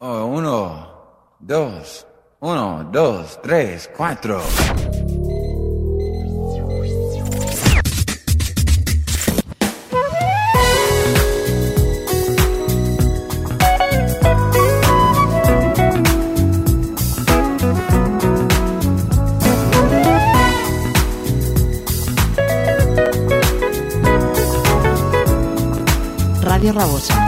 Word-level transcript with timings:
Oh, 0.00 0.26
uno, 0.26 0.86
dos, 1.40 2.06
uno, 2.38 2.88
dos, 2.92 3.40
tres, 3.42 3.90
cuatro. 3.96 4.40
Radio 26.40 26.72
Rabosa. 26.72 27.27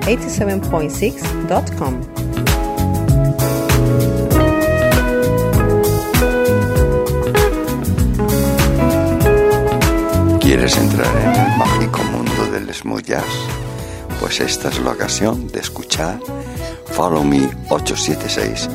www.followme87.6.com. 0.00 2.00
¿Quieres 10.40 10.76
entrar 10.76 11.16
en 11.16 11.40
el 11.40 11.58
mágico 11.58 12.02
mundo 12.04 12.46
del 12.52 12.72
smooth 12.74 13.04
jazz? 13.04 13.24
Pues 14.20 14.40
esta 14.40 14.68
es 14.68 14.78
la 14.80 14.92
ocasión 14.92 15.48
de 15.48 15.60
escuchar 15.60 16.20
Follow 16.86 17.24
Me 17.24 17.50
876 17.68 18.68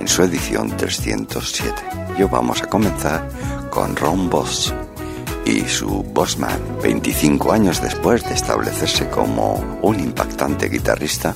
en 0.00 0.08
su 0.08 0.22
edición 0.22 0.76
307. 0.76 1.72
Y 2.18 2.22
hoy 2.22 2.28
vamos 2.30 2.62
a 2.62 2.66
comenzar 2.66 3.28
con 3.70 3.96
Ron 3.96 4.28
Boss 4.30 4.72
y 5.46 5.68
su 5.68 6.02
Bossman. 6.02 6.60
25 6.82 7.52
años 7.52 7.80
después 7.80 8.24
de 8.24 8.34
establecerse 8.34 9.08
como 9.08 9.78
un 9.80 10.00
impactante 10.00 10.68
guitarrista, 10.68 11.34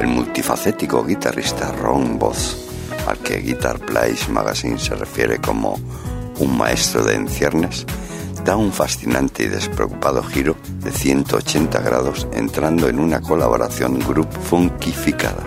el 0.00 0.08
multifacético 0.08 1.04
guitarrista 1.04 1.72
Ron 1.72 2.18
Boss, 2.18 2.56
al 3.06 3.18
que 3.18 3.38
Guitar 3.38 3.78
Plays 3.78 4.28
Magazine 4.28 4.78
se 4.78 4.94
refiere 4.96 5.38
como 5.38 5.78
un 6.40 6.58
maestro 6.58 7.04
de 7.04 7.14
enciernes, 7.14 7.86
da 8.44 8.56
un 8.56 8.72
fascinante 8.72 9.44
y 9.44 9.48
despreocupado 9.48 10.22
giro 10.22 10.56
de 10.82 10.90
180 10.90 11.80
grados 11.80 12.26
entrando 12.32 12.88
en 12.88 12.98
una 12.98 13.20
colaboración 13.20 14.00
group 14.00 14.28
funkificada, 14.32 15.44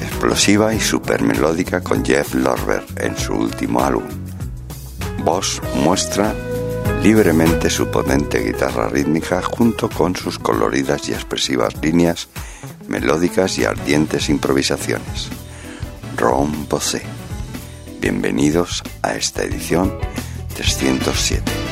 explosiva 0.00 0.74
y 0.74 0.80
super 0.80 1.22
melódica 1.22 1.82
con 1.82 2.04
Jeff 2.04 2.34
Lorber 2.34 2.82
en 2.96 3.16
su 3.16 3.34
último 3.34 3.80
álbum. 3.80 4.04
Boss 5.24 5.60
muestra 5.82 6.34
libremente 7.02 7.70
su 7.70 7.90
potente 7.90 8.40
guitarra 8.42 8.88
rítmica 8.88 9.42
junto 9.42 9.88
con 9.88 10.16
sus 10.16 10.38
coloridas 10.38 11.08
y 11.08 11.12
expresivas 11.12 11.74
líneas 11.82 12.28
melódicas 12.88 13.58
y 13.58 13.64
ardientes 13.64 14.28
improvisaciones. 14.28 15.28
Ron 16.16 16.68
Bossé. 16.68 17.02
Bienvenidos 18.00 18.82
a 19.02 19.14
esta 19.14 19.42
edición 19.42 19.92
307. 20.54 21.63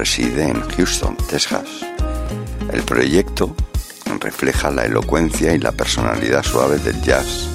Reside 0.00 0.48
en 0.48 0.62
Houston, 0.62 1.14
Texas. 1.28 1.68
El 2.72 2.82
proyecto 2.84 3.54
refleja 4.18 4.70
la 4.70 4.86
elocuencia 4.86 5.54
y 5.54 5.58
la 5.58 5.72
personalidad 5.72 6.42
suave 6.42 6.78
del 6.78 7.02
jazz, 7.02 7.50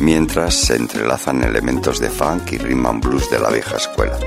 mientras 0.00 0.54
se 0.54 0.74
entrelazan 0.74 1.44
elementos 1.44 2.00
de 2.00 2.10
funk 2.10 2.50
y 2.50 2.58
rhythm 2.58 2.86
and 2.86 3.04
blues 3.04 3.30
de 3.30 3.38
la 3.38 3.50
vieja 3.50 3.76
escuela. 3.76 4.18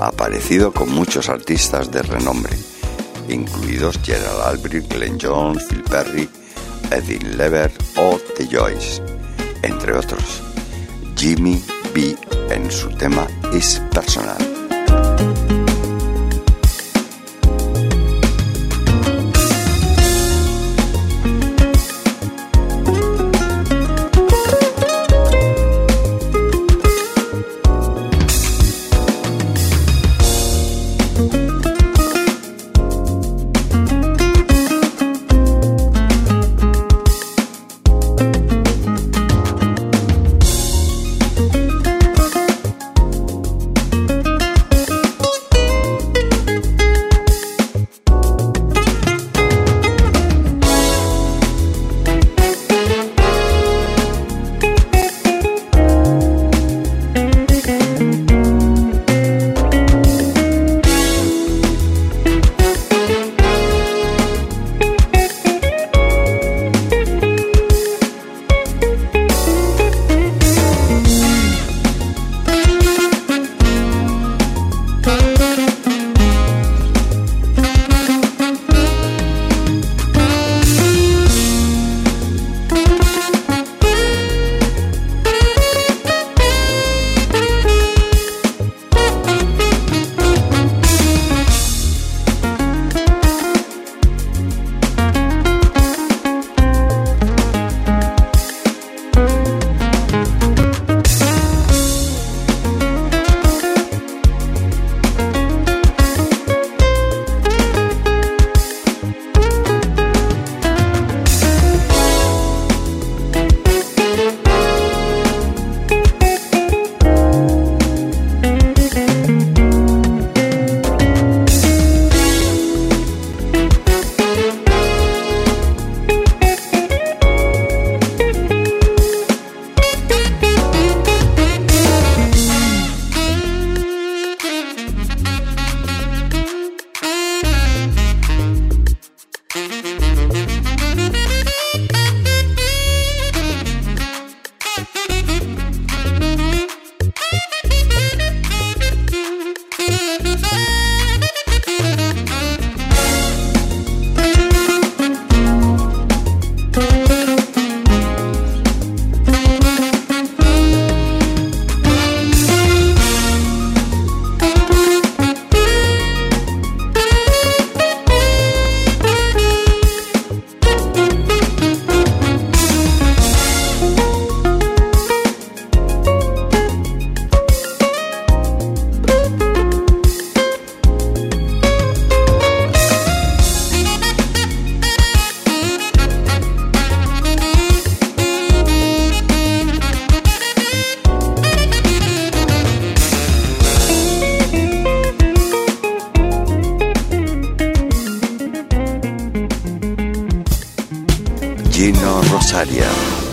Ha 0.00 0.06
aparecido 0.06 0.72
con 0.72 0.90
muchos 0.90 1.28
artistas 1.28 1.90
de 1.90 2.00
renombre, 2.00 2.56
incluidos 3.28 4.00
Gerald 4.02 4.40
Albright, 4.46 4.90
Glenn 4.90 5.18
Jones, 5.20 5.62
Phil 5.64 5.82
Perry, 5.82 6.30
Eddie 6.90 7.18
Lever 7.36 7.70
o 7.96 8.18
The 8.38 8.46
Joyce, 8.46 9.02
entre 9.60 9.92
otros. 9.92 10.40
Jimmy 11.14 11.62
B 11.94 12.16
en 12.48 12.70
su 12.70 12.88
tema 12.88 13.26
Is 13.52 13.82
Personal. 13.92 14.49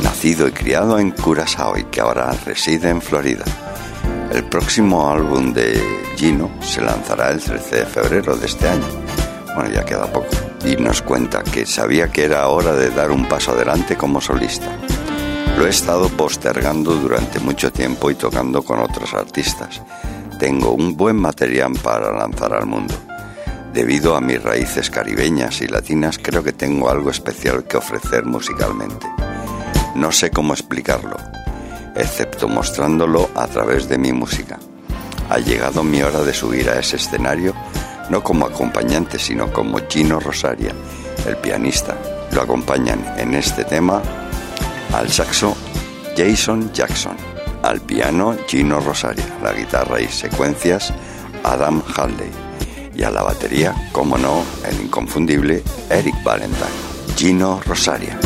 Nacido 0.04 0.48
y 0.48 0.52
criado 0.54 1.00
en 1.00 1.12
Curazao 1.12 1.78
y 1.78 1.84
que 1.84 2.00
ahora 2.00 2.32
reside 2.46 2.90
en 2.90 3.02
Florida. 3.02 3.44
El 4.32 4.46
próximo 4.46 5.12
álbum 5.12 5.52
de 5.52 5.84
Gino 6.16 6.50
se 6.62 6.82
lanzará 6.82 7.32
el 7.32 7.42
13 7.42 7.76
de 7.76 7.86
febrero 7.86 8.38
de 8.38 8.46
este 8.46 8.70
año. 8.70 8.86
Bueno, 9.54 9.70
ya 9.70 9.84
queda 9.84 10.14
poco. 10.14 10.30
Y 10.66 10.78
nos 10.78 11.02
cuenta 11.02 11.44
que 11.44 11.66
sabía 11.66 12.08
que 12.08 12.24
era 12.24 12.48
hora 12.48 12.74
de 12.74 12.90
dar 12.90 13.12
un 13.12 13.28
paso 13.28 13.52
adelante 13.52 13.98
como 13.98 14.22
solista. 14.22 14.72
Lo 15.58 15.68
he 15.68 15.70
estado 15.70 16.08
postergando 16.08 16.94
durante 16.94 17.42
mucho 17.42 17.74
tiempo 17.74 18.10
y 18.12 18.16
tocando 18.16 18.64
con 18.64 18.80
otros 18.80 19.14
artistas. 19.14 19.82
Tengo 20.40 20.72
un 20.72 20.96
buen 20.96 21.18
material 21.18 21.74
para 21.84 22.14
lanzar 22.14 22.54
al 22.54 22.66
mundo. 22.66 22.94
Debido 23.78 24.16
a 24.16 24.22
mis 24.22 24.42
raíces 24.42 24.90
caribeñas 24.90 25.62
y 25.62 25.68
latinas, 25.68 26.18
creo 26.18 26.44
que 26.44 26.52
tengo 26.52 26.90
algo 26.90 27.12
especial 27.12 27.66
que 27.66 27.78
ofrecer 27.78 28.26
musicalmente. 28.26 29.06
No 29.94 30.12
sé 30.12 30.32
cómo 30.32 30.54
explicarlo, 30.54 31.16
excepto 31.96 32.48
mostrándolo 32.48 33.30
a 33.36 33.46
través 33.46 33.88
de 33.88 34.00
mi 34.00 34.12
música. 34.14 34.58
Ha 35.30 35.38
llegado 35.38 35.84
mi 35.84 36.02
hora 36.02 36.24
de 36.24 36.34
subir 36.34 36.72
a 36.72 36.80
ese 36.80 36.96
escenario, 36.96 37.54
no 38.10 38.24
como 38.24 38.48
acompañante, 38.48 39.20
sino 39.20 39.54
como 39.54 39.78
Gino 39.88 40.20
Rosaria, 40.20 40.74
el 41.28 41.38
pianista. 41.38 41.96
Lo 42.32 42.42
acompañan 42.42 43.06
en 43.20 43.36
este 43.36 43.64
tema 43.64 44.02
al 44.92 45.12
saxo 45.12 45.56
Jason 46.18 46.74
Jackson, 46.74 47.16
al 47.62 47.80
piano 47.82 48.36
Gino 48.48 48.80
Rosaria, 48.80 49.38
la 49.44 49.54
guitarra 49.54 50.02
y 50.02 50.08
secuencias 50.08 50.92
Adam 51.44 51.84
Halley 51.96 52.47
y 52.98 53.04
a 53.04 53.12
la 53.12 53.22
batería, 53.22 53.76
como 53.92 54.18
no, 54.18 54.44
el 54.68 54.82
inconfundible 54.82 55.64
Eric 55.90 56.24
Valentine, 56.24 57.16
Gino 57.16 57.62
Rosaria. 57.66 58.20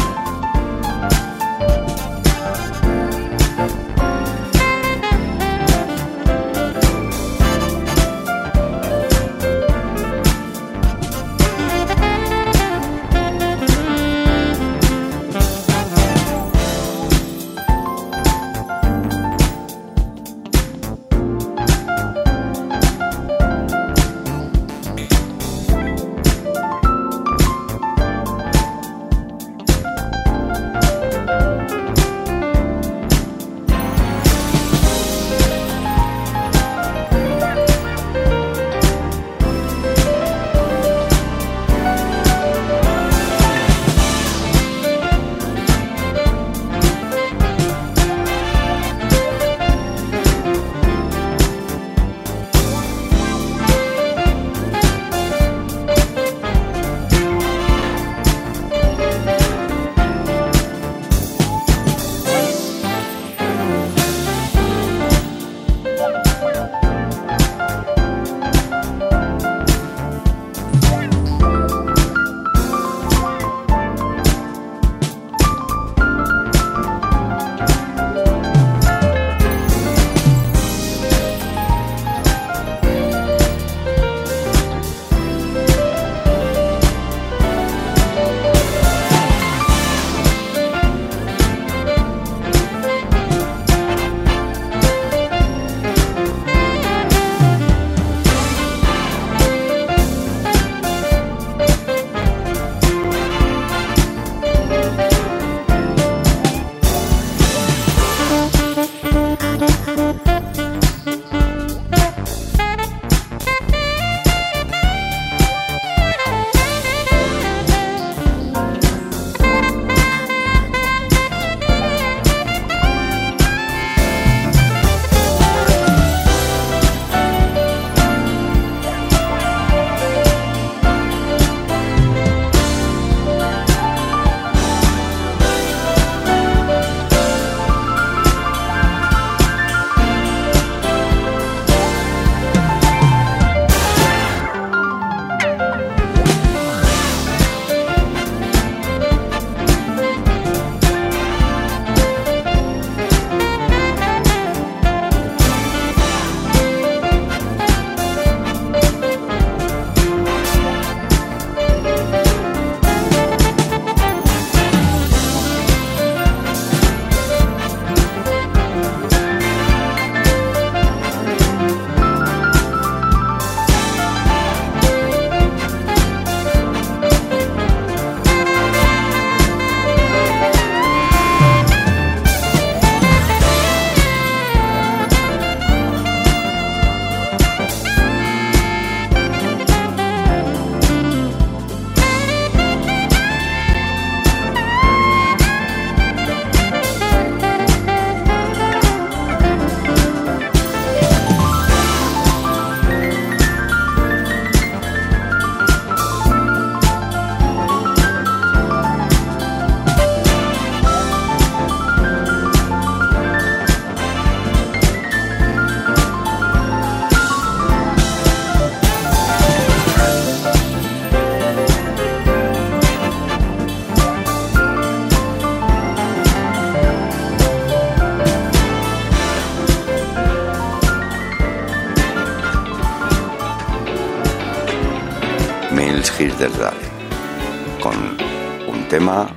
Tema 239.02 239.28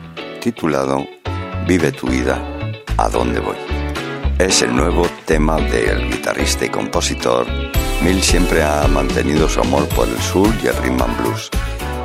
titulado 0.42 1.06
Vive 1.66 1.90
tu 1.90 2.06
vida, 2.06 2.38
¿a 2.99 3.09
dónde 3.09 3.40
voy? 3.40 3.56
Es 4.38 4.61
el 4.61 4.76
nuevo 4.76 5.06
tema 5.25 5.56
del 5.56 6.11
guitarrista 6.11 6.66
y 6.66 6.68
compositor. 6.68 7.47
Mill 8.02 8.23
siempre 8.23 8.62
ha 8.62 8.87
mantenido 8.88 9.49
su 9.49 9.62
amor 9.62 9.88
por 9.88 10.06
el 10.06 10.18
soul 10.18 10.52
y 10.62 10.66
el 10.66 10.76
rhythm 10.83 11.00
and 11.00 11.18
blues 11.18 11.49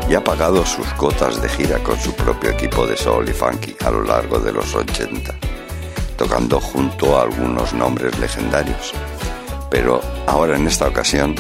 y 0.10 0.16
ha 0.16 0.24
pagado 0.24 0.66
sus 0.66 0.88
cotas 0.94 1.42
de 1.42 1.50
gira 1.50 1.80
con 1.80 2.00
su 2.00 2.16
propio 2.16 2.52
equipo 2.52 2.88
de 2.88 2.96
soul 2.96 3.28
y 3.28 3.34
funky 3.34 3.76
a 3.86 3.92
lo 3.92 4.04
largo 4.06 4.40
de 4.40 4.54
los 4.54 4.74
80, 4.74 5.36
tocando 6.16 6.62
junto 6.62 7.20
a 7.20 7.24
algunos 7.24 7.74
nombres 7.74 8.18
legendarios. 8.20 8.94
Pero 9.70 10.00
ahora 10.28 10.56
en 10.56 10.66
esta 10.66 10.88
ocasión 10.88 11.36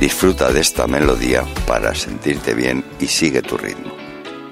disfruta 0.00 0.50
de 0.50 0.60
esta 0.60 0.88
melodía 0.88 1.44
para 1.68 1.94
sentirte 1.94 2.52
bien 2.52 2.84
y 2.98 3.06
sigue 3.06 3.42
tu 3.42 3.56
ritmo. 3.56 3.92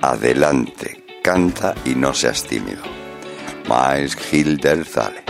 Adelante, 0.03 1.00
canta 1.23 1.75
y 1.85 1.95
no 1.95 2.15
seas 2.15 2.45
tímido. 2.45 2.83
Miles 3.69 4.17
Hilder 4.33 4.85
Zale. 4.85 5.30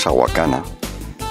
Japonesa 0.00 0.10
Wakana 0.12 0.62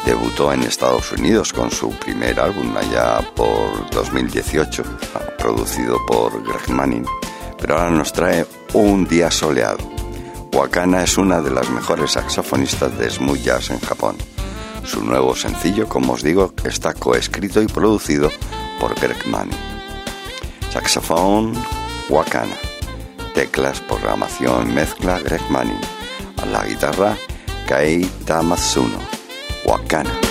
debutó 0.06 0.54
en 0.54 0.62
Estados 0.64 1.12
Unidos 1.12 1.54
con 1.54 1.72
su 1.72 1.90
primer 1.92 2.40
álbum 2.40 2.76
allá 2.78 3.20
por 3.36 3.90
2018, 3.92 4.84
producido 5.38 5.98
por 6.06 6.44
Greg 6.44 6.70
Manning, 6.70 7.06
pero 7.60 7.78
ahora 7.78 7.90
nos 7.90 8.14
trae 8.14 8.46
Un 8.74 9.08
día 9.08 9.32
soleado. 9.32 9.80
Wakana 10.54 11.04
es 11.04 11.18
una 11.18 11.42
de 11.42 11.50
las 11.50 11.70
mejores 11.70 12.12
saxofonistas 12.12 12.96
de 12.98 13.10
smooth 13.10 13.42
jazz 13.42 13.72
en 13.72 13.80
Japón. 13.80 14.18
Su 14.84 15.04
nuevo 15.04 15.36
sencillo, 15.36 15.88
como 15.88 16.14
os 16.14 16.22
digo, 16.22 16.54
está 16.64 16.94
coescrito 16.94 17.62
y 17.64 17.68
producido 17.68 18.30
por 18.80 18.94
Greg 19.00 19.26
Manning. 19.26 19.58
Saxofón 20.72 21.54
Wakana. 22.10 22.56
Teclas, 23.34 23.82
programación, 23.82 24.74
mezcla 24.74 25.20
Greg 25.20 25.42
Manning. 25.50 25.82
A 26.38 26.46
la 26.46 26.66
guitarra 26.66 27.18
Kai 27.70 28.02
Tamatsuno, 28.26 28.98
Wakana. 29.64 30.29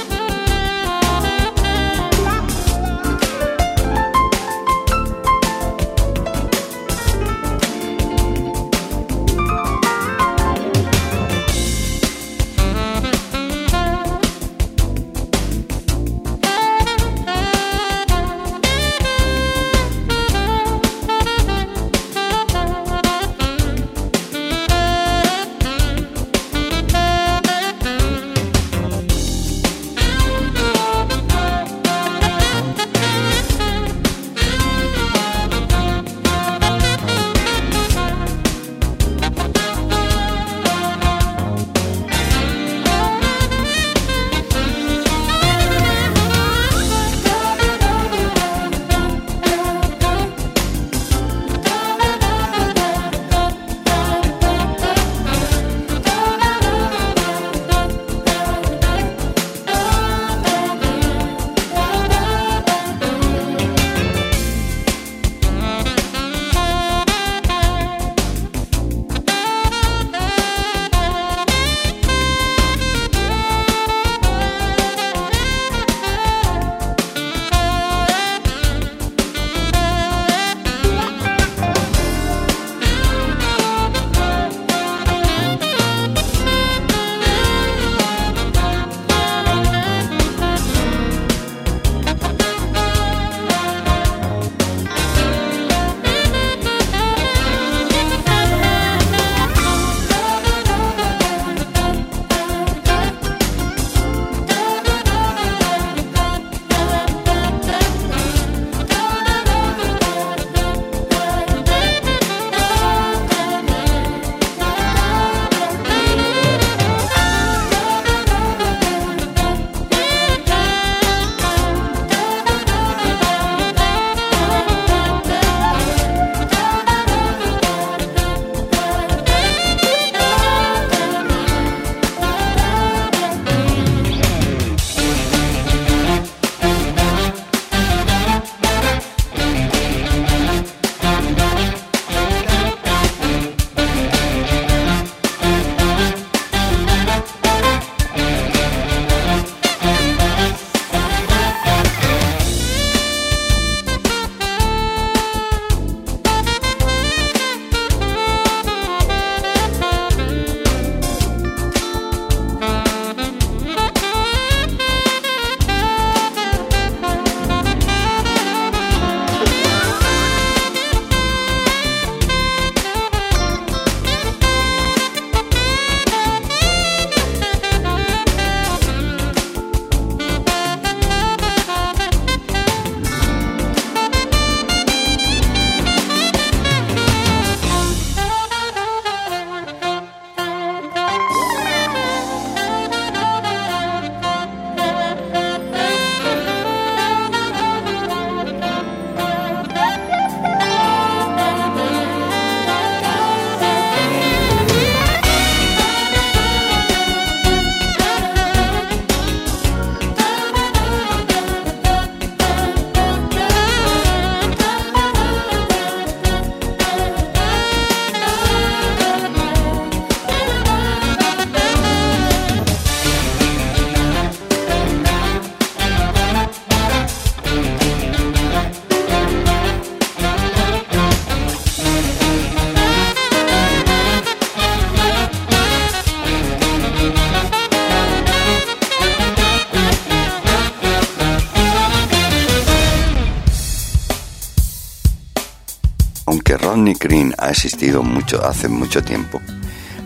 Green 247.00 247.34
ha 247.38 247.50
existido 247.50 248.02
mucho, 248.02 248.44
hace 248.44 248.68
mucho 248.68 249.02
tiempo. 249.02 249.40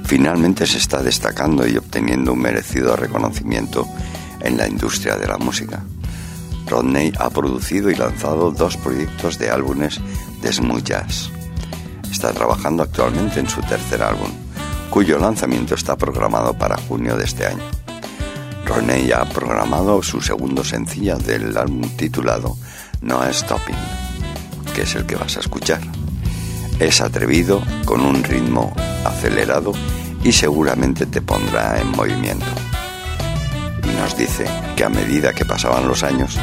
Finalmente 0.04 0.66
se 0.66 0.78
está 0.78 1.02
destacando 1.02 1.66
y 1.66 1.76
obteniendo 1.76 2.32
un 2.34 2.40
merecido 2.40 2.96
reconocimiento 2.96 3.88
en 4.40 4.58
la 4.58 4.68
industria 4.68 5.16
de 5.16 5.26
la 5.26 5.38
música. 5.38 5.82
Rodney 6.66 7.12
ha 7.18 7.30
producido 7.30 7.90
y 7.90 7.94
lanzado 7.94 8.50
dos 8.50 8.76
proyectos 8.76 9.38
de 9.38 9.50
álbumes 9.50 10.00
de 10.42 10.52
smooth 10.52 10.82
jazz. 10.82 11.30
Está 12.10 12.32
trabajando 12.32 12.82
actualmente 12.82 13.40
en 13.40 13.48
su 13.48 13.60
tercer 13.62 14.02
álbum, 14.02 14.30
cuyo 14.90 15.18
lanzamiento 15.18 15.74
está 15.74 15.96
programado 15.96 16.52
para 16.54 16.76
junio 16.76 17.16
de 17.16 17.24
este 17.24 17.46
año. 17.46 17.64
Rodney 18.66 19.10
ha 19.12 19.24
programado 19.24 20.02
su 20.02 20.20
segundo 20.20 20.62
sencillo 20.62 21.16
del 21.16 21.56
álbum 21.56 21.88
titulado 21.96 22.56
No 23.00 23.20
Stopping, 23.32 23.76
que 24.74 24.82
es 24.82 24.94
el 24.94 25.06
que 25.06 25.16
vas 25.16 25.36
a 25.36 25.40
escuchar. 25.40 26.01
Es 26.82 27.00
atrevido, 27.00 27.62
con 27.84 28.00
un 28.00 28.24
ritmo 28.24 28.74
acelerado 29.04 29.72
y 30.24 30.32
seguramente 30.32 31.06
te 31.06 31.22
pondrá 31.22 31.80
en 31.80 31.92
movimiento. 31.92 32.44
Y 33.84 33.94
nos 34.00 34.16
dice 34.16 34.46
que 34.74 34.82
a 34.82 34.88
medida 34.88 35.32
que 35.32 35.44
pasaban 35.44 35.86
los 35.86 36.02
años, 36.02 36.36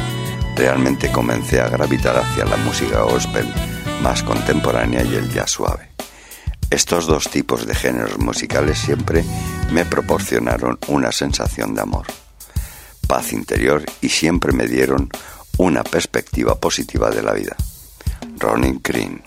realmente 0.56 1.12
comencé 1.12 1.60
a 1.60 1.68
gravitar 1.68 2.16
hacia 2.16 2.46
la 2.46 2.56
música 2.56 3.02
gospel 3.02 3.52
más 4.02 4.22
contemporánea 4.22 5.04
y 5.04 5.14
el 5.14 5.30
jazz 5.30 5.50
suave. 5.50 5.90
Estos 6.70 7.06
dos 7.06 7.28
tipos 7.28 7.66
de 7.66 7.74
géneros 7.74 8.18
musicales 8.18 8.78
siempre 8.78 9.22
me 9.70 9.84
proporcionaron 9.84 10.78
una 10.88 11.12
sensación 11.12 11.74
de 11.74 11.82
amor, 11.82 12.06
paz 13.06 13.34
interior 13.34 13.84
y 14.00 14.08
siempre 14.08 14.54
me 14.54 14.66
dieron 14.66 15.10
una 15.58 15.84
perspectiva 15.84 16.54
positiva 16.54 17.10
de 17.10 17.22
la 17.22 17.34
vida. 17.34 17.56
Ronnie 18.38 18.80
Green 18.82 19.20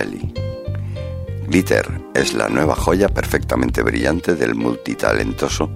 Rusticelli. 0.00 0.32
Glitter 1.48 1.86
es 2.14 2.32
la 2.32 2.48
nueva 2.48 2.74
joya 2.74 3.08
perfectamente 3.08 3.82
brillante 3.82 4.34
del 4.34 4.54
multitalentoso 4.54 5.70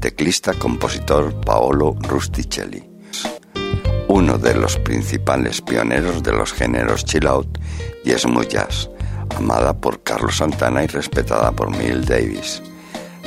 teclista 0.00 0.54
compositor 0.54 1.40
Paolo 1.40 1.96
Rusticelli, 2.00 2.82
uno 4.08 4.38
de 4.38 4.54
los 4.54 4.76
principales 4.78 5.60
pioneros 5.60 6.22
de 6.22 6.32
los 6.32 6.52
géneros 6.52 7.04
chill 7.04 7.26
out 7.26 7.58
y 8.04 8.10
smooth 8.10 8.48
jazz, 8.48 8.90
amada 9.36 9.78
por 9.78 10.02
Carlos 10.02 10.36
Santana 10.36 10.82
y 10.84 10.86
respetada 10.86 11.52
por 11.52 11.70
Miles 11.70 12.06
Davis. 12.06 12.62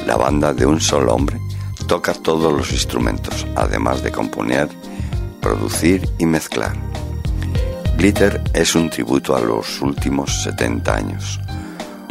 La 0.06 0.18
banda 0.18 0.54
de 0.54 0.66
un 0.66 0.82
solo 0.82 1.14
hombre 1.14 1.40
toca 1.88 2.14
todos 2.14 2.52
los 2.52 2.72
instrumentos, 2.72 3.48
además 3.56 4.04
de 4.04 4.12
componer, 4.12 4.68
producir 5.42 6.08
y 6.18 6.26
mezclar. 6.26 6.93
Glitter 8.04 8.42
es 8.54 8.76
un 8.76 8.90
tributo 8.90 9.34
a 9.34 9.40
los 9.40 9.80
últimos 9.82 10.44
70 10.44 10.94
años. 10.94 11.40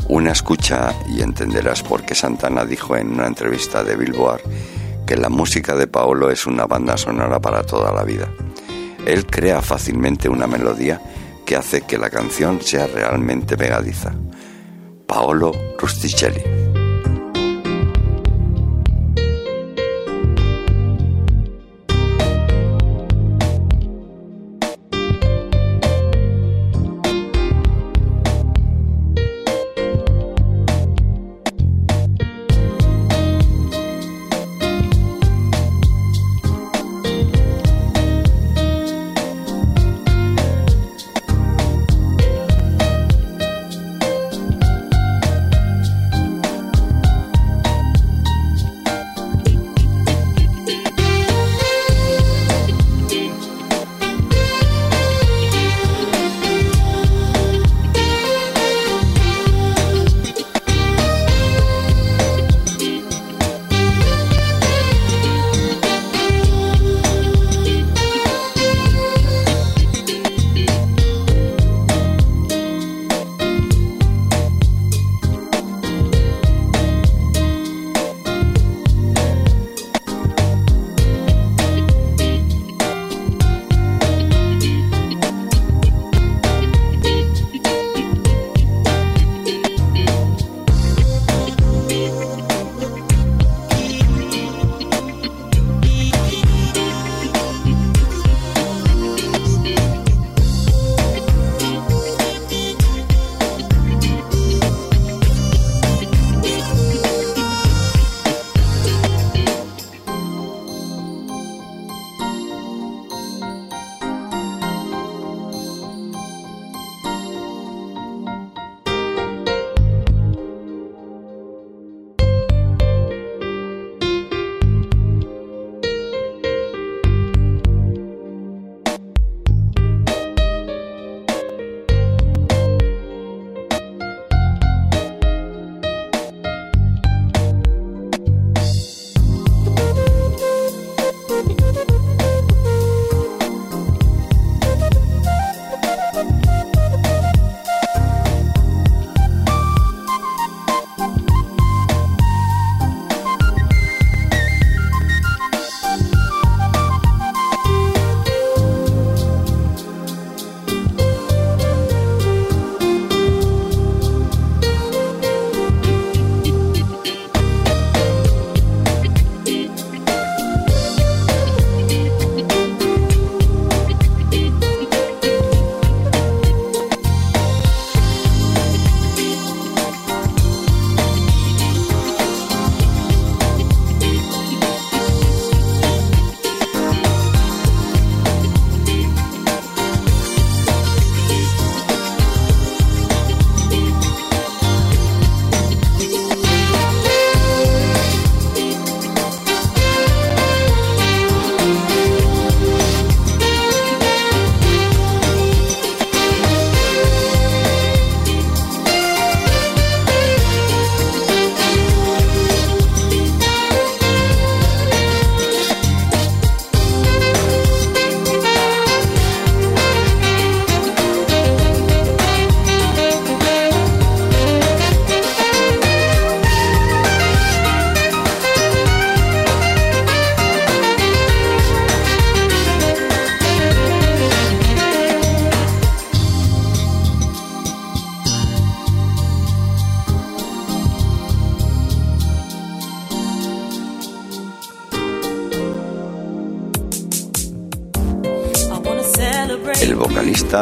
Una 0.09 0.33
escucha 0.33 0.95
y 1.11 1.21
entenderás 1.21 1.83
por 1.83 2.03
qué 2.03 2.15
Santana 2.15 2.65
dijo 2.65 2.97
en 2.97 3.13
una 3.13 3.27
entrevista 3.27 3.85
de 3.85 3.97
Billboard 3.97 4.41
que 5.07 5.19
la 5.19 5.29
música 5.29 5.77
de 5.77 5.89
Paolo 5.89 6.31
es 6.31 6.47
una 6.47 6.65
banda 6.65 6.97
sonora 6.97 7.43
para 7.43 7.63
toda 7.63 7.93
la 7.93 8.05
vida. 8.05 8.27
Él 9.05 9.27
crea 9.27 9.61
fácilmente 9.61 10.31
una 10.31 10.47
melodía 10.47 10.99
que 11.45 11.57
hace 11.57 11.83
que 11.83 11.99
la 11.99 12.09
canción 12.09 12.63
sea 12.63 12.87
realmente 12.87 13.59
pegadiza. 13.59 14.15
Paolo 15.07 15.53
Rusticelli. 15.79 16.72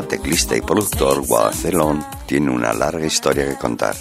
Teclista 0.02 0.56
y 0.56 0.60
productor 0.60 1.26
Guadacelón 1.26 2.04
tiene 2.26 2.50
una 2.50 2.72
larga 2.72 3.06
historia 3.06 3.48
que 3.48 3.56
contar 3.56 3.96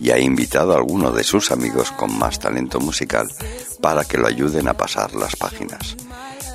y 0.00 0.10
ha 0.10 0.18
invitado 0.18 0.72
a 0.72 0.76
algunos 0.76 1.14
de 1.14 1.24
sus 1.24 1.50
amigos 1.50 1.90
con 1.92 2.16
más 2.18 2.38
talento 2.38 2.80
musical 2.80 3.28
para 3.80 4.04
que 4.04 4.18
lo 4.18 4.26
ayuden 4.26 4.68
a 4.68 4.74
pasar 4.74 5.14
las 5.14 5.36
páginas. 5.36 5.96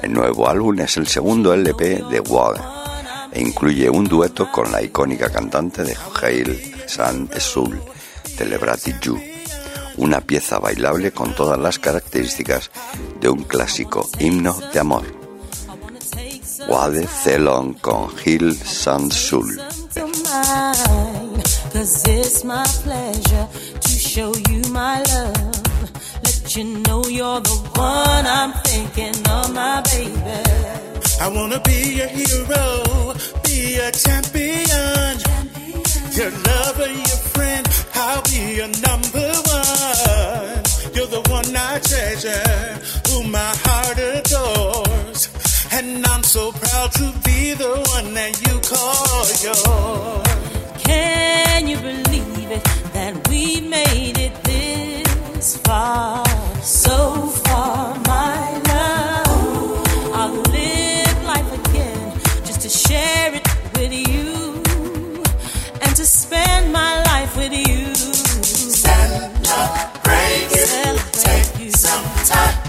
El 0.01 0.13
nuevo 0.13 0.49
álbum 0.49 0.79
es 0.79 0.97
el 0.97 1.07
segundo 1.07 1.53
LP 1.53 2.03
de 2.09 2.19
Wade, 2.19 2.61
e 3.31 3.41
incluye 3.41 3.89
un 3.89 4.05
dueto 4.05 4.51
con 4.51 4.71
la 4.71 4.81
icónica 4.81 5.29
cantante 5.29 5.83
de 5.83 5.95
Jail 5.95 6.75
San 6.85 7.29
Sul, 7.39 7.79
Celebrati 8.35 8.93
You, 9.01 9.19
una 9.97 10.21
pieza 10.21 10.59
bailable 10.59 11.11
con 11.11 11.33
todas 11.35 11.59
las 11.59 11.79
características 11.79 12.71
de 13.19 13.29
un 13.29 13.43
clásico 13.43 14.09
himno 14.19 14.57
de 14.73 14.79
amor. 14.79 15.22
Wade 16.73 17.07
Celon 17.07 17.75
con 17.81 18.09
Gil 18.17 18.51
San 18.55 19.11
Sul. 19.11 19.45
you 26.55 26.63
know 26.85 27.03
you're 27.05 27.41
the 27.41 27.57
one 27.75 28.25
I'm 28.25 28.53
thinking 28.65 29.15
of, 29.27 29.53
my 29.53 29.81
baby. 29.81 30.41
I 31.21 31.27
wanna 31.27 31.59
be 31.59 32.01
a 32.01 32.07
hero, 32.07 33.13
be 33.43 33.77
a 33.77 33.91
champion. 33.91 35.13
Your 36.17 36.31
lover, 36.47 36.89
your 36.89 37.19
friend, 37.33 37.67
I'll 37.93 38.23
be 38.23 38.55
your 38.57 38.71
number 38.87 39.29
one. 39.55 40.63
You're 40.95 41.11
the 41.17 41.23
one 41.29 41.55
I 41.55 41.79
treasure, 41.89 42.79
who 43.09 43.23
my 43.29 43.53
heart 43.63 43.99
adores. 43.99 44.72
And 45.75 46.05
I'm 46.05 46.23
so 46.23 46.51
proud 46.51 46.91
to 46.93 47.11
be 47.25 47.53
the 47.55 47.73
one 47.95 48.13
that 48.13 48.33
you 48.45 48.59
call 48.61 49.25
yours. 49.41 50.83
Can 50.83 51.67
you 51.67 51.77
believe 51.77 52.51
it 52.51 52.63
that 52.93 53.27
we 53.27 53.61
made 53.61 54.17
it 54.19 54.35
this 54.43 55.57
far? 55.57 56.23
so 56.63 57.27
far, 57.43 57.99
my 58.07 58.61
love. 58.67 60.13
I'll 60.13 60.41
live 60.51 61.23
life 61.25 61.67
again 61.67 62.19
just 62.45 62.61
to 62.61 62.69
share 62.69 63.35
it 63.35 63.45
with 63.73 63.91
you 63.91 64.63
and 65.81 65.95
to 65.95 66.05
spend 66.05 66.71
my 66.71 67.03
life 67.03 67.35
with 67.35 67.51
you. 67.51 67.93
Celebrate. 68.45 69.33
Celebrate 70.51 71.59
you. 71.59 71.71
some 71.71 72.05
time. 72.25 72.62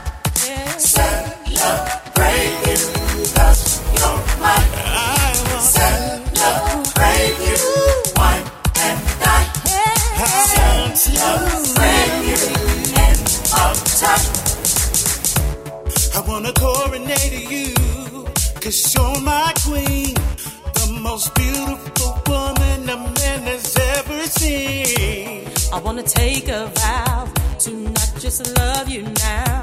Just 28.25 28.57
love 28.57 28.89
you 28.89 29.03
now, 29.03 29.63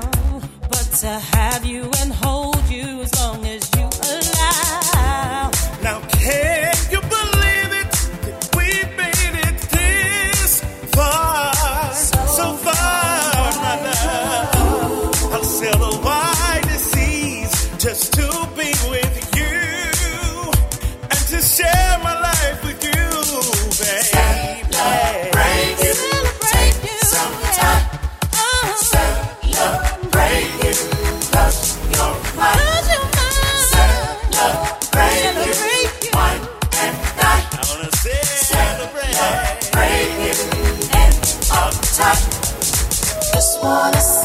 but 0.70 0.88
to 1.02 1.08
have 1.08 1.66
you 1.66 1.90
and 2.00 2.14
hold 2.14 2.64
you 2.70 3.02
as 3.02 3.12
long 3.20 3.44
as 3.46 3.71
wanna 43.62 44.00
see. 44.00 44.21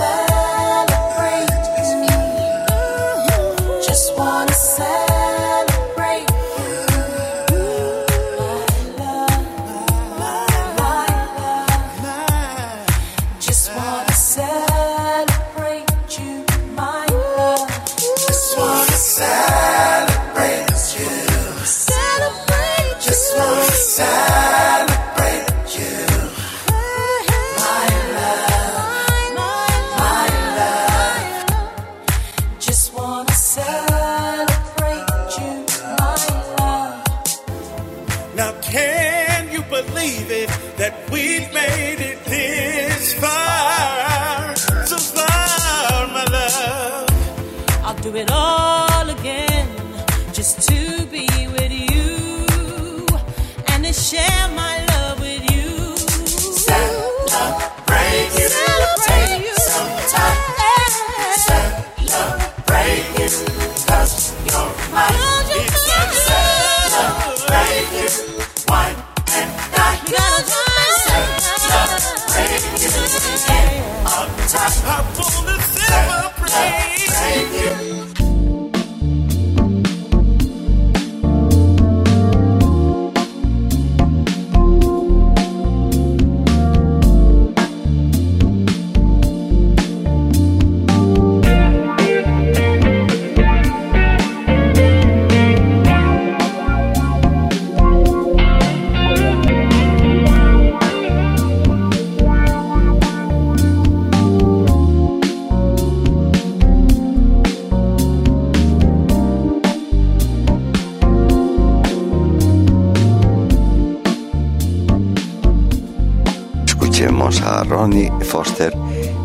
Ronnie 117.69 118.11
Foster 118.21 118.73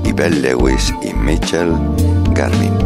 y 0.03 0.11
Bell 0.11 0.41
Lewis 0.41 0.93
y 1.01 1.13
Mitchell 1.13 1.73
Garvin. 2.33 2.80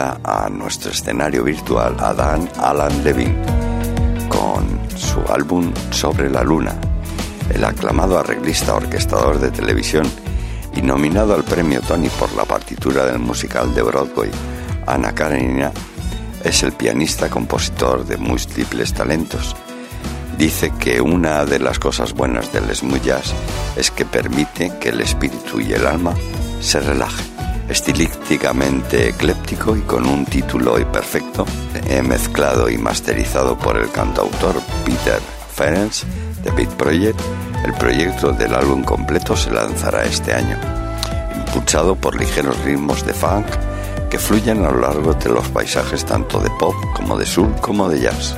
A 0.00 0.48
nuestro 0.48 0.90
escenario 0.90 1.44
virtual 1.44 1.94
a 1.98 2.14
Dan 2.14 2.48
Alan 2.58 3.04
Levin 3.04 3.36
con 4.28 4.80
su 4.96 5.20
álbum 5.32 5.72
Sobre 5.90 6.30
la 6.30 6.42
Luna. 6.42 6.74
El 7.52 7.64
aclamado 7.64 8.18
arreglista 8.18 8.74
orquestador 8.74 9.38
de 9.38 9.50
televisión 9.50 10.10
y 10.74 10.82
nominado 10.82 11.34
al 11.34 11.44
premio 11.44 11.80
Tony 11.82 12.08
por 12.08 12.32
la 12.32 12.44
partitura 12.44 13.04
del 13.04 13.18
musical 13.18 13.74
de 13.74 13.82
Broadway, 13.82 14.30
Ana 14.86 15.14
Karenina, 15.14 15.72
es 16.44 16.62
el 16.62 16.72
pianista 16.72 17.28
compositor 17.28 18.06
de 18.06 18.16
múltiples 18.16 18.94
talentos. 18.94 19.54
Dice 20.38 20.72
que 20.78 21.02
una 21.02 21.44
de 21.44 21.58
las 21.58 21.78
cosas 21.78 22.14
buenas 22.14 22.50
del 22.52 22.74
smooth 22.74 23.02
jazz 23.02 23.34
es 23.76 23.90
que 23.90 24.06
permite 24.06 24.72
que 24.80 24.88
el 24.88 25.02
espíritu 25.02 25.60
y 25.60 25.74
el 25.74 25.86
alma 25.86 26.14
se 26.60 26.80
relajen. 26.80 27.39
Estilísticamente 27.70 29.10
ecléptico 29.10 29.76
y 29.76 29.82
con 29.82 30.04
un 30.04 30.26
título 30.26 30.74
perfecto, 30.90 31.46
he 31.88 32.02
mezclado 32.02 32.68
y 32.68 32.76
masterizado 32.76 33.56
por 33.56 33.76
el 33.76 33.88
cantautor 33.92 34.56
Peter 34.84 35.20
Ferenc 35.54 35.92
de 36.42 36.50
Beat 36.50 36.70
Project, 36.74 37.20
el 37.64 37.72
proyecto 37.74 38.32
del 38.32 38.56
álbum 38.56 38.82
completo 38.82 39.36
se 39.36 39.52
lanzará 39.52 40.02
este 40.02 40.34
año, 40.34 40.58
impulsado 41.36 41.94
por 41.94 42.18
ligeros 42.18 42.58
ritmos 42.64 43.06
de 43.06 43.14
funk 43.14 43.46
que 44.10 44.18
fluyen 44.18 44.64
a 44.64 44.70
lo 44.72 44.80
largo 44.80 45.14
de 45.14 45.28
los 45.28 45.46
paisajes 45.50 46.04
tanto 46.04 46.40
de 46.40 46.50
pop 46.58 46.74
como 46.96 47.16
de 47.16 47.24
soul 47.24 47.54
como 47.60 47.88
de 47.88 48.00
jazz. 48.00 48.36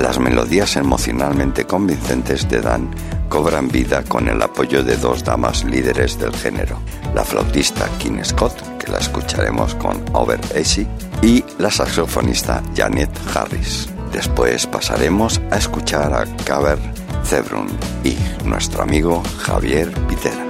Las 0.00 0.18
melodías 0.20 0.76
emocionalmente 0.76 1.64
convincentes 1.66 2.48
de 2.48 2.60
Dan 2.60 2.88
cobran 3.28 3.68
vida 3.68 4.04
con 4.04 4.28
el 4.28 4.40
apoyo 4.40 4.82
de 4.82 4.96
dos 4.96 5.24
damas 5.24 5.64
líderes 5.64 6.18
del 6.18 6.34
género, 6.34 6.78
la 7.14 7.24
flautista 7.24 7.86
Kim 7.98 8.24
Scott, 8.24 8.54
que 8.78 8.90
la 8.90 8.98
escucharemos 8.98 9.74
con 9.74 10.02
Over 10.14 10.40
Easy, 10.54 10.86
y 11.20 11.44
la 11.58 11.70
saxofonista 11.70 12.62
Janet 12.74 13.10
Harris. 13.34 13.88
Después 14.12 14.66
pasaremos 14.66 15.40
a 15.50 15.58
escuchar 15.58 16.14
a 16.14 16.24
Caber 16.44 16.78
Zebrun 17.24 17.68
y 18.02 18.16
nuestro 18.46 18.82
amigo 18.82 19.22
Javier 19.40 19.92
Pitera. 20.08 20.47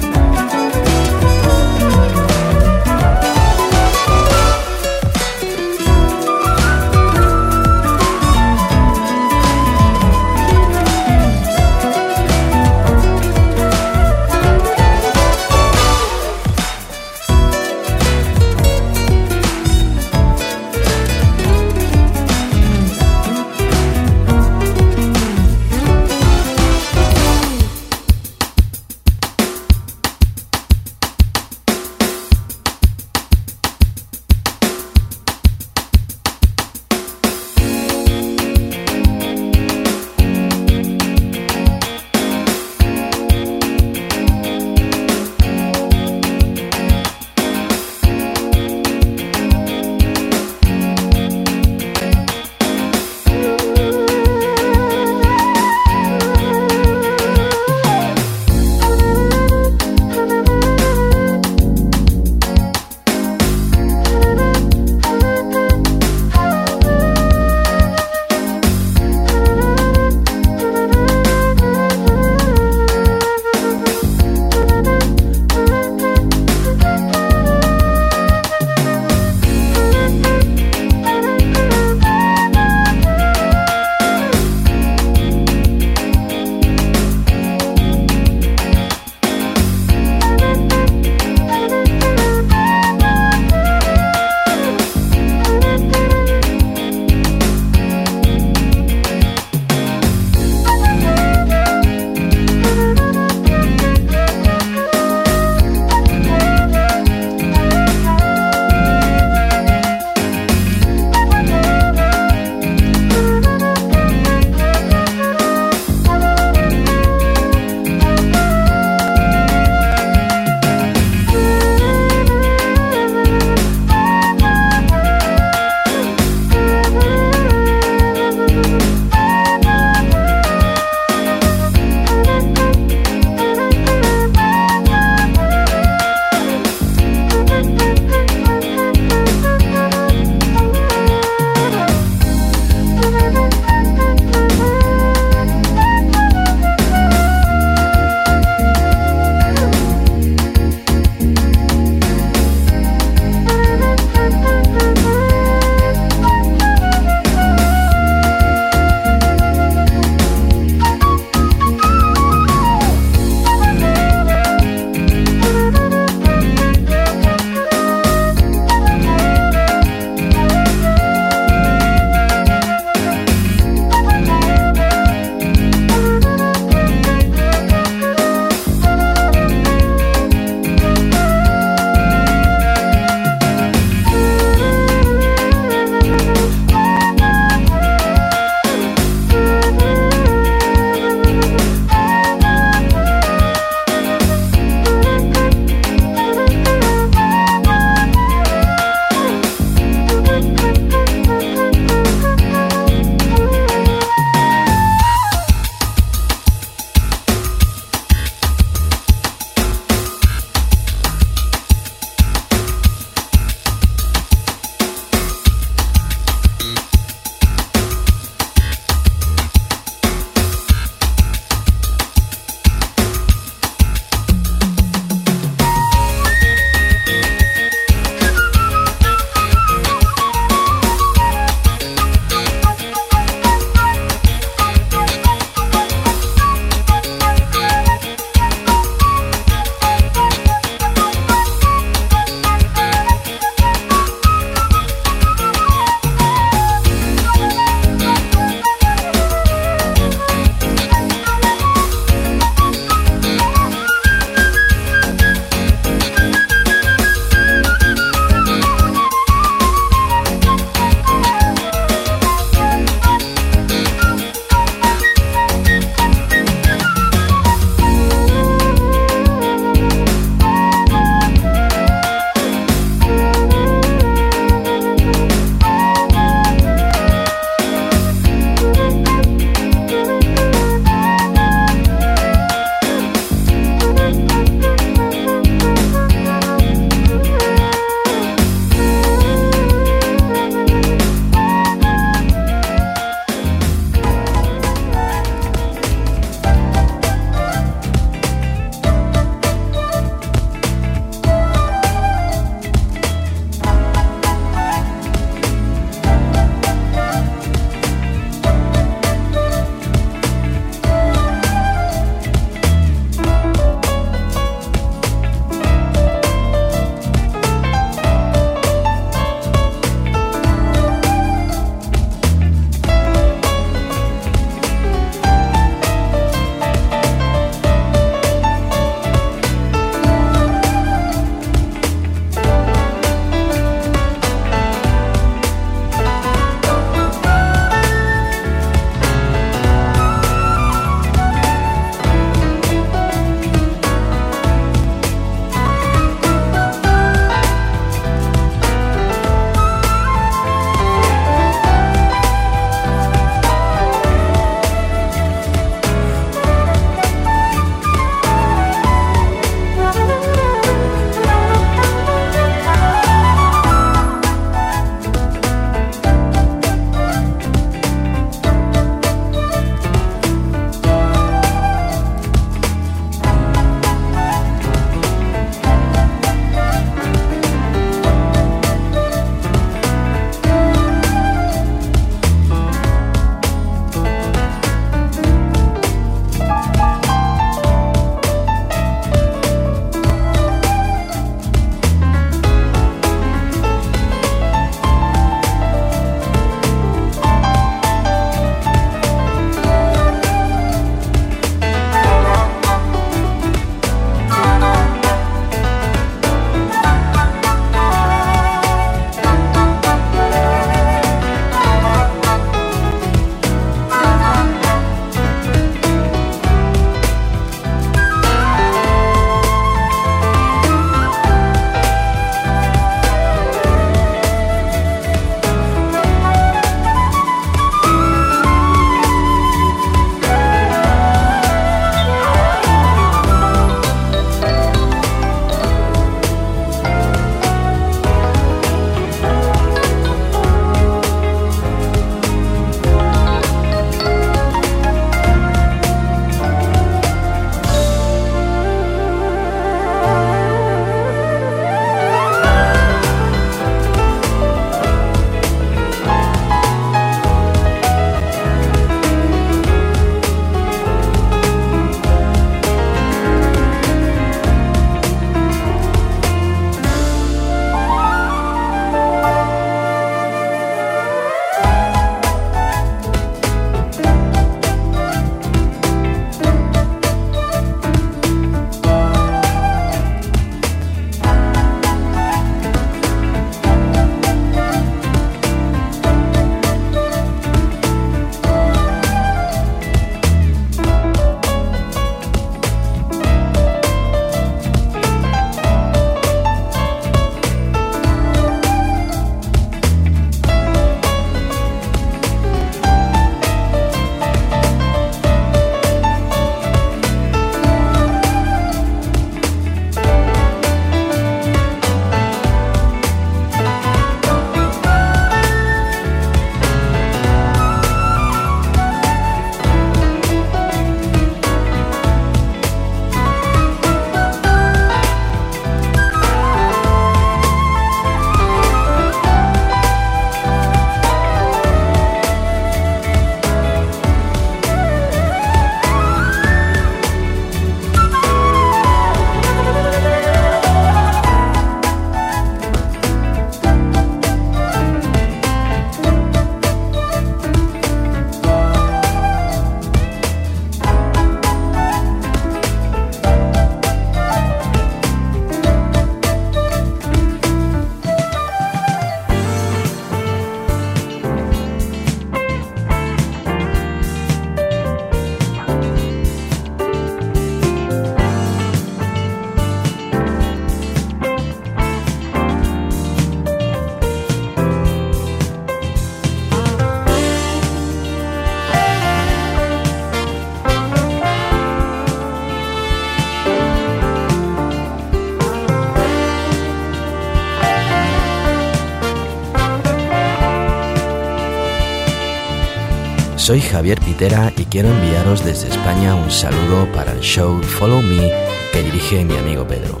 Soy 593.44 593.60
Javier 593.60 594.00
Pitera 594.00 594.50
y 594.56 594.64
quiero 594.64 594.88
enviaros 594.88 595.44
desde 595.44 595.68
España 595.68 596.14
un 596.14 596.30
saludo 596.30 596.90
para 596.94 597.12
el 597.12 597.20
show 597.20 597.62
Follow 597.62 598.00
Me 598.00 598.32
que 598.72 598.82
dirige 598.82 599.22
mi 599.22 599.36
amigo 599.36 599.68
Pedro. 599.68 600.00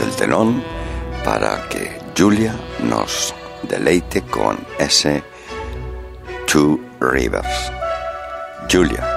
el 0.00 0.10
telón 0.16 0.62
para 1.24 1.68
que 1.68 1.96
Julia 2.18 2.52
nos 2.82 3.32
deleite 3.62 4.22
con 4.22 4.58
ese 4.78 5.22
Two 6.46 6.80
Rivers. 7.00 7.70
Julia. 8.68 9.11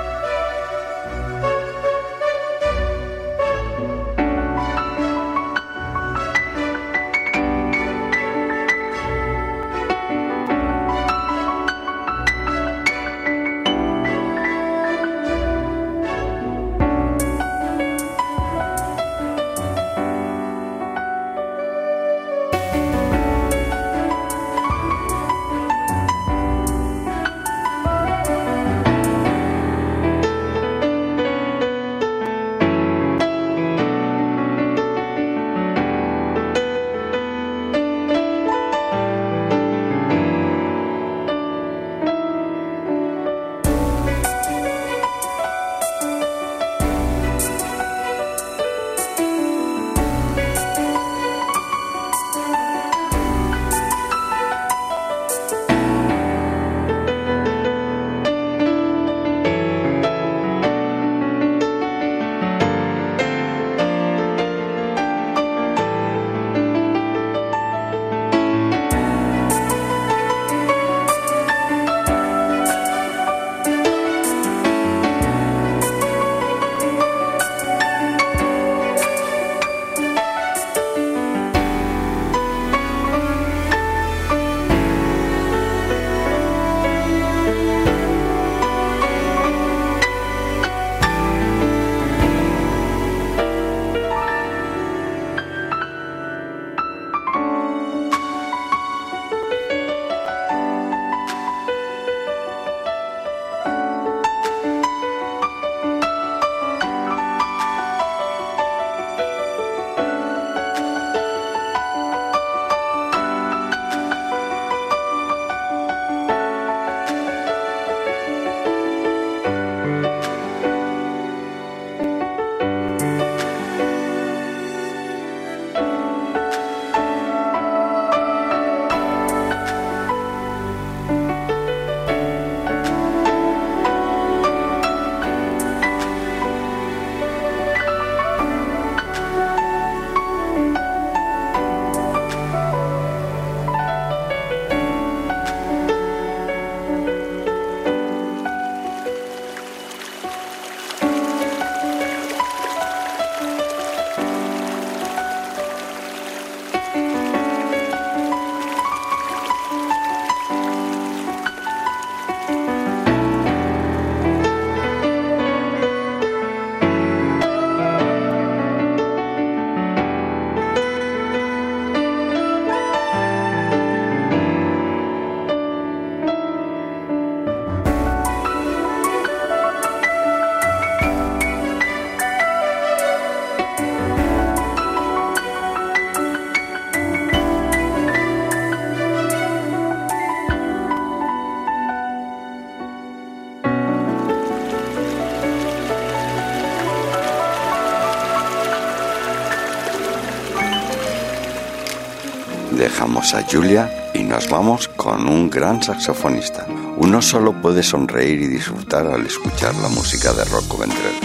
Dejamos 203.26 203.44
a 203.44 203.52
Julia 203.52 204.12
y 204.14 204.22
nos 204.22 204.48
vamos 204.52 204.88
con 204.88 205.28
un 205.28 205.50
gran 205.50 205.82
saxofonista. 205.82 206.68
Uno 206.98 207.24
solo 207.24 207.60
puede 207.60 207.82
sonreír 207.82 208.40
y 208.40 208.48
disfrutar 208.48 209.08
al 209.08 209.26
escuchar 209.26 209.74
la 209.78 209.88
música 209.88 210.32
de 210.32 210.46
Rocco 210.46 210.78
Vendrell. 210.78 211.16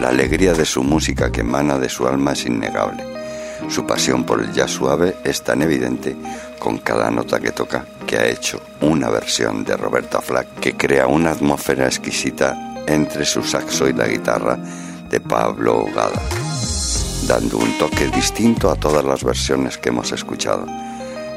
La 0.00 0.08
alegría 0.08 0.54
de 0.54 0.64
su 0.64 0.82
música 0.82 1.30
que 1.30 1.42
emana 1.42 1.78
de 1.78 1.90
su 1.90 2.06
alma 2.06 2.32
es 2.32 2.46
innegable. 2.46 3.04
Su 3.68 3.84
pasión 3.84 4.24
por 4.24 4.40
el 4.40 4.54
jazz 4.54 4.70
suave 4.70 5.16
es 5.22 5.42
tan 5.42 5.60
evidente 5.60 6.16
con 6.58 6.78
cada 6.78 7.10
nota 7.10 7.38
que 7.40 7.52
toca 7.52 7.84
que 8.06 8.16
ha 8.16 8.26
hecho 8.26 8.62
una 8.80 9.10
versión 9.10 9.62
de 9.62 9.76
Roberta 9.76 10.22
Flack 10.22 10.60
que 10.60 10.78
crea 10.78 11.08
una 11.08 11.32
atmósfera 11.32 11.84
exquisita 11.84 12.56
entre 12.86 13.26
su 13.26 13.42
saxo 13.42 13.86
y 13.86 13.92
la 13.92 14.06
guitarra 14.08 14.56
de 15.10 15.20
Pablo 15.20 15.84
Gada, 15.94 16.22
dando 17.26 17.58
un 17.58 17.76
toque 17.76 18.06
distinto 18.06 18.70
a 18.70 18.76
todas 18.76 19.04
las 19.04 19.22
versiones 19.22 19.76
que 19.76 19.90
hemos 19.90 20.10
escuchado. 20.12 20.64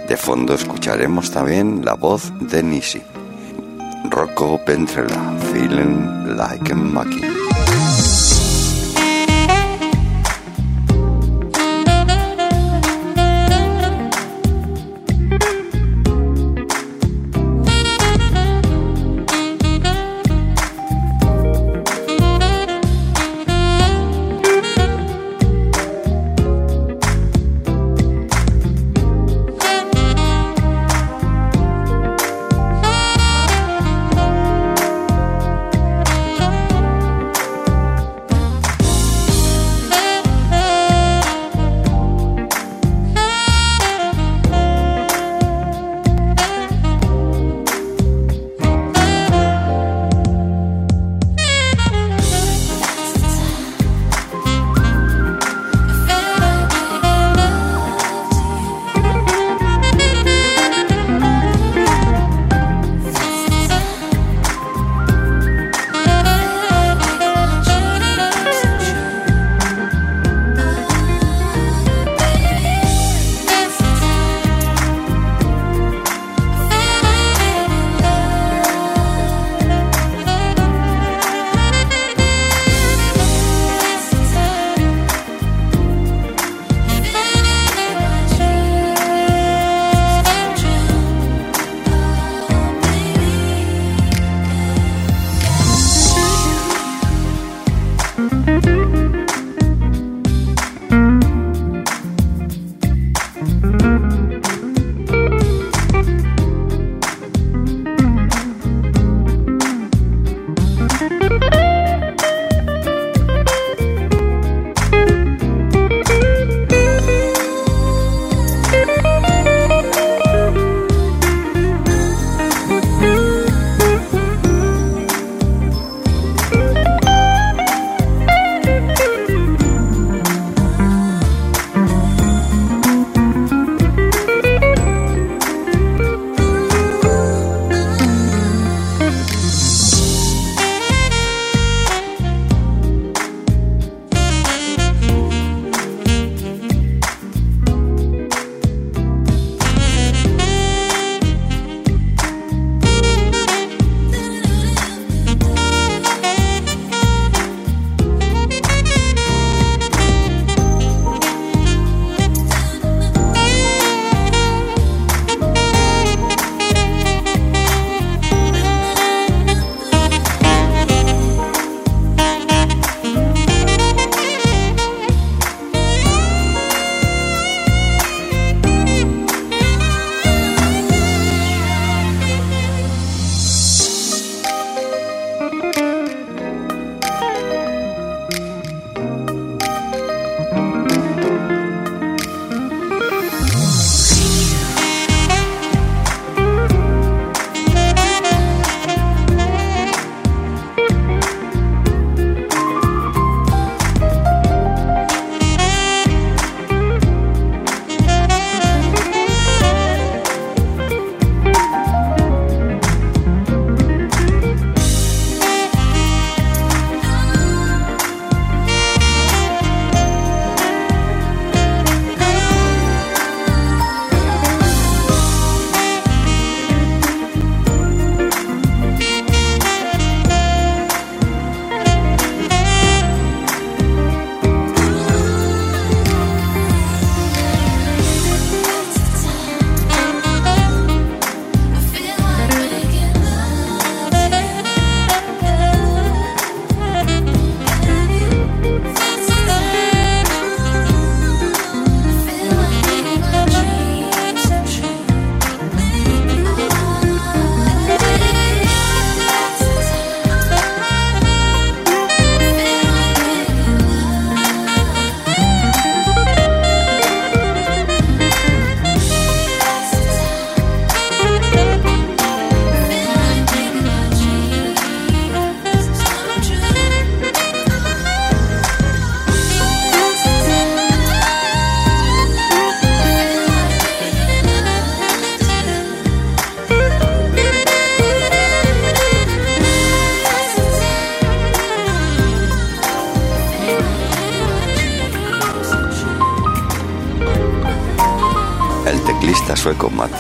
De 0.08 0.18
fondo 0.18 0.54
escucharemos 0.54 1.32
también 1.32 1.84
la 1.86 1.94
voz 1.94 2.32
de 2.40 2.62
Nisi. 2.62 3.02
Rocco 4.10 4.60
Pentrella, 4.66 5.34
Feeling 5.52 6.36
Like 6.36 6.72
a 6.72 6.76
Monkey. 6.76 7.43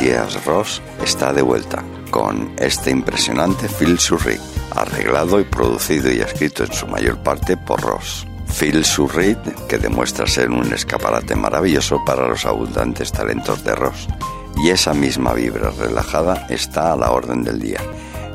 Matthias 0.03 0.43
Ross 0.43 0.81
está 1.01 1.31
de 1.31 1.41
vuelta 1.41 1.81
con 2.11 2.51
este 2.57 2.91
impresionante 2.91 3.69
Phil 3.69 3.97
Surrit, 3.97 4.41
arreglado 4.75 5.39
y 5.39 5.45
producido 5.45 6.11
y 6.11 6.19
escrito 6.19 6.65
en 6.65 6.73
su 6.73 6.87
mayor 6.87 7.19
parte 7.19 7.55
por 7.55 7.79
Ross. 7.81 8.27
Phil 8.59 8.83
Surrit, 8.83 9.37
que 9.69 9.77
demuestra 9.77 10.27
ser 10.27 10.49
un 10.49 10.73
escaparate 10.73 11.37
maravilloso 11.37 12.03
para 12.05 12.27
los 12.27 12.45
abundantes 12.45 13.13
talentos 13.13 13.63
de 13.63 13.75
Ross. 13.75 14.09
Y 14.57 14.71
esa 14.71 14.93
misma 14.93 15.31
vibra 15.31 15.71
relajada 15.71 16.47
está 16.49 16.91
a 16.91 16.97
la 16.97 17.11
orden 17.11 17.41
del 17.41 17.61
día, 17.61 17.79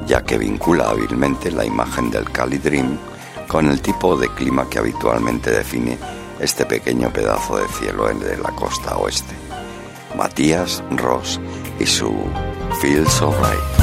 ya 0.07 0.23
que 0.23 0.39
vincula 0.39 0.89
hábilmente 0.89 1.51
la 1.51 1.66
imagen 1.66 2.11
del 2.11 2.31
Cali 2.31 2.57
Dream 2.57 2.97
con 3.47 3.69
el 3.69 3.82
tipo 3.82 4.16
de 4.16 4.31
clima 4.31 4.70
que 4.70 4.78
habitualmente 4.78 5.51
define 5.51 5.99
este 6.40 6.65
pequeño 6.65 7.12
pedazo 7.12 7.59
de 7.59 7.69
cielo 7.69 8.09
de 8.09 8.39
la 8.39 8.53
costa 8.53 8.97
oeste. 8.97 9.35
Matías 10.16 10.82
Ross 10.97 11.39
y 11.78 11.86
su 11.86 12.12
Feels 12.80 13.22
Alright. 13.22 13.77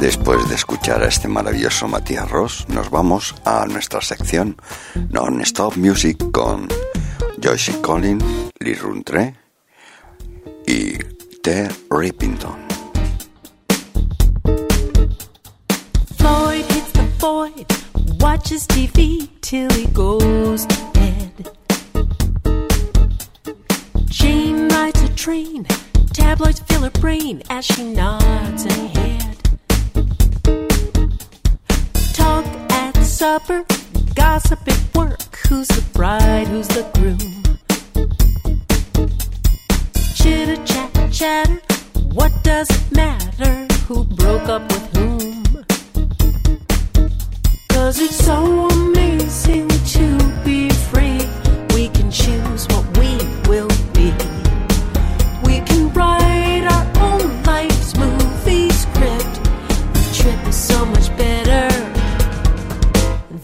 A 0.00 1.04
este 1.06 1.28
maravilloso 1.28 1.86
Matías 1.86 2.30
Ross, 2.30 2.66
nos 2.68 2.88
vamos 2.90 3.34
a 3.44 3.66
nuestra 3.66 4.00
sección 4.00 4.56
Non-Stop 5.10 5.76
Music 5.76 6.16
con 6.32 6.68
Joyce 7.42 7.80
Collin, 7.82 8.18
Lee 8.60 8.74
Runtre 8.74 9.34
y 10.66 10.96
T. 11.42 11.68
Rippington. 11.90 12.56
Floyd 16.16 16.64
hits 16.70 16.92
the 16.92 17.06
void, 17.18 17.66
watches 18.20 18.66
TV 18.66 19.28
till 19.42 19.70
he 19.72 19.86
goes 19.92 20.66
to 20.66 20.76
bed. 20.94 21.50
Jane 24.06 24.66
rides 24.68 25.02
a 25.02 25.14
train, 25.14 25.66
tabloids 26.14 26.60
fill 26.60 26.82
her 26.82 27.00
brain 27.00 27.42
as 27.50 27.66
she 27.66 27.84
nods 27.84 28.64
her 28.64 28.88
head. 28.88 29.19
Supper, 33.20 33.66
gossip 34.14 34.66
at 34.66 34.96
work. 34.96 35.36
Who's 35.46 35.68
the 35.68 35.84
bride? 35.92 36.48
Who's 36.48 36.68
the 36.68 36.84
groom? 36.94 37.18
Chitter 40.14 40.56
chat, 40.64 41.12
chatter. 41.12 41.60
What 42.14 42.32
does 42.42 42.70
it 42.70 42.96
matter? 42.96 43.66
Who 43.88 44.04
broke 44.04 44.48
up 44.48 44.62
with 44.72 44.96
whom? 44.96 45.44
Cause 47.68 48.00
it's 48.00 48.24
so 48.24 48.68
amazing 48.68 49.68
to 49.68 50.04
be 50.42 50.70
free. 50.70 51.20
We 51.74 51.90
can 51.90 52.10
choose 52.10 52.66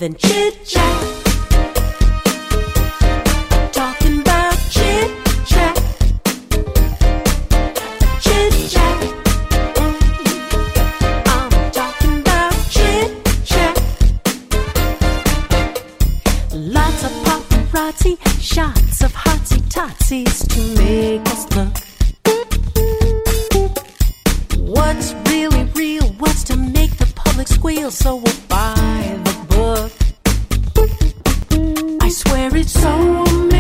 than 0.06 0.14
chit 0.18 0.64
chat. 0.64 1.02
Mm. 18.08 18.36
shots 18.40 19.02
of 19.02 19.12
hotsy 19.12 19.60
totsies 19.68 20.46
to 20.52 20.60
make 20.78 21.20
us 21.32 21.42
look. 21.56 21.74
What's 24.56 25.14
really 25.30 25.64
real? 25.74 26.06
What's 26.18 26.44
to 26.44 26.56
make 26.56 26.96
the 26.96 27.06
public 27.16 27.48
squeal? 27.48 27.90
So 27.90 28.16
we'll 28.16 28.40
buy. 28.48 28.76
married 32.48 32.70
soul. 32.70 33.55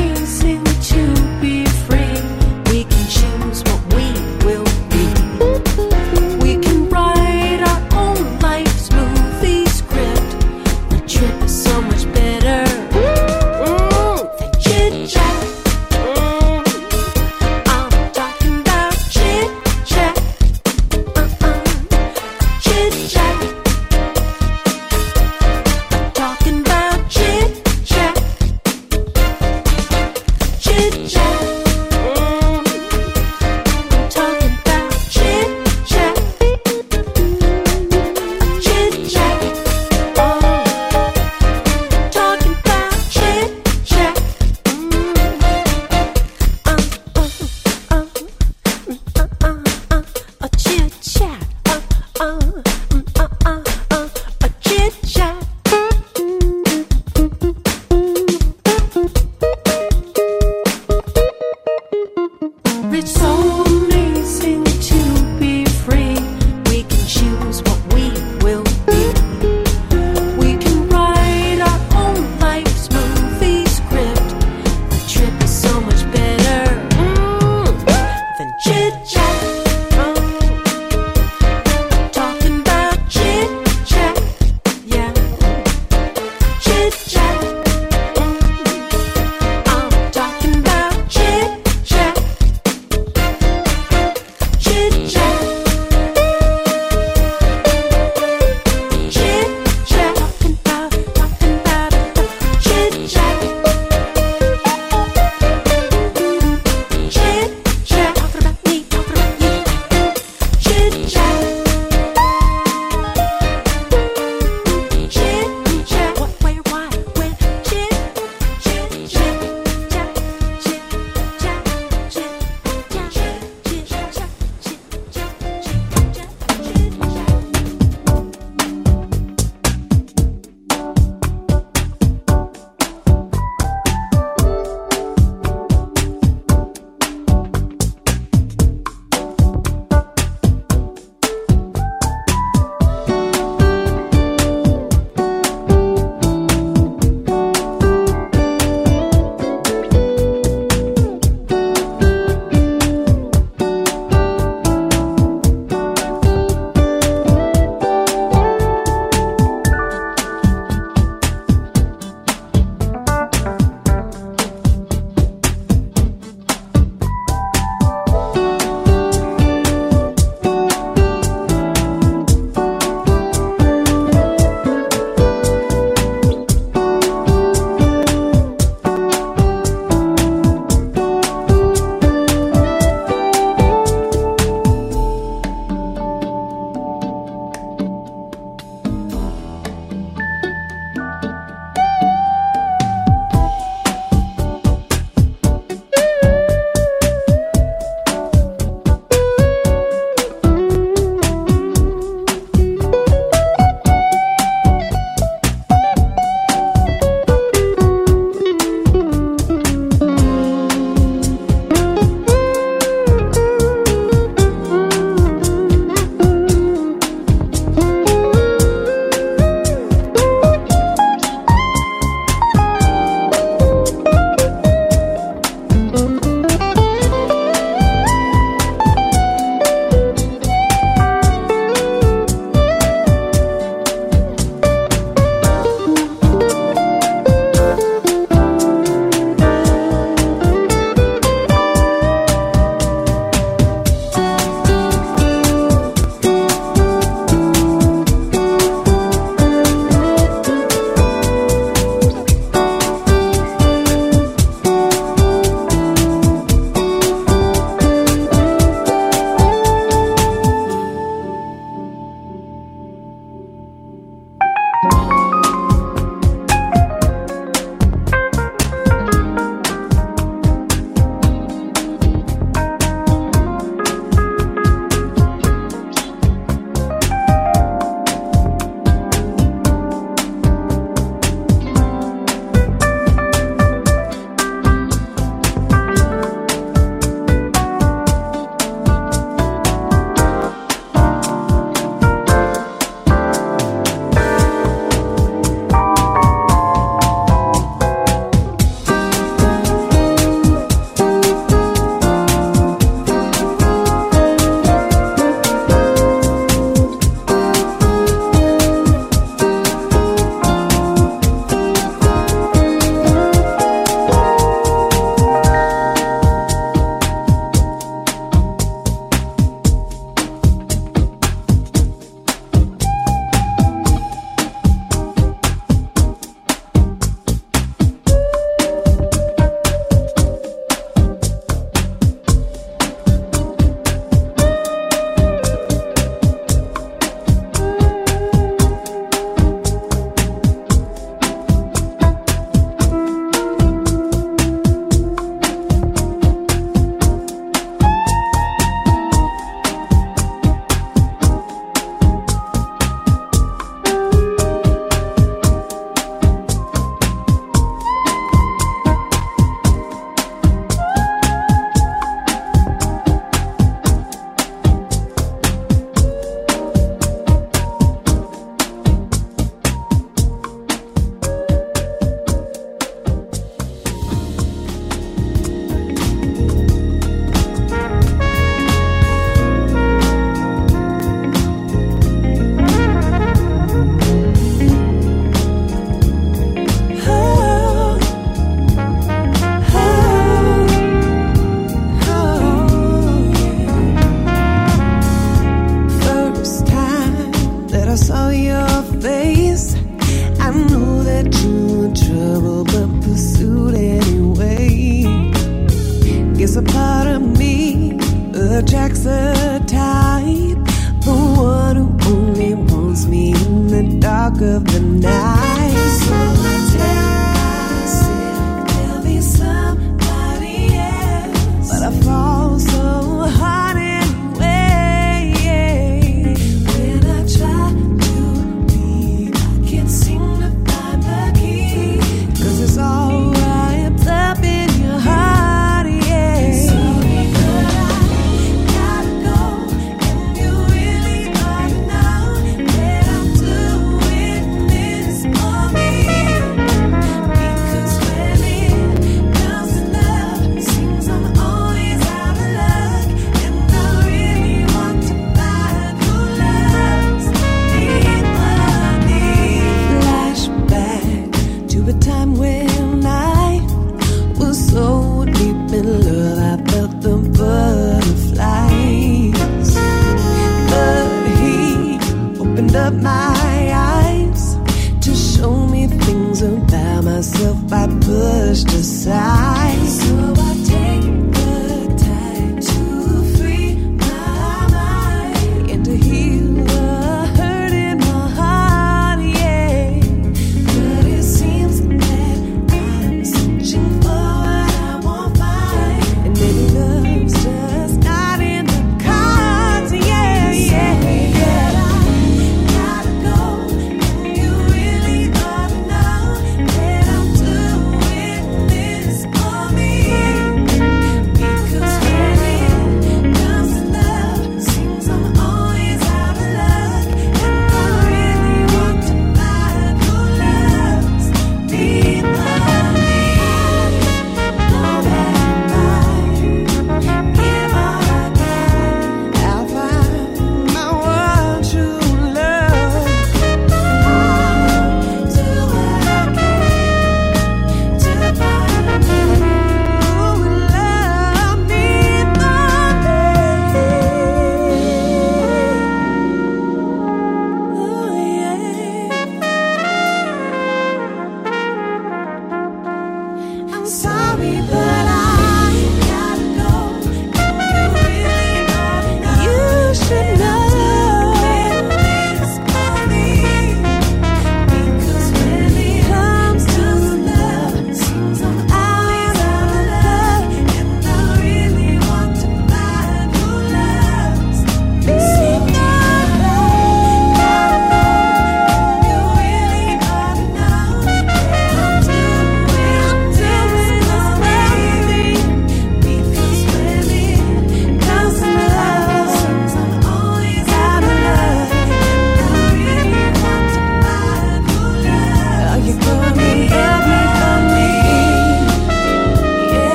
myself 477.16 477.72
I 477.72 477.86
pushed 477.86 478.68
aside 478.74 479.55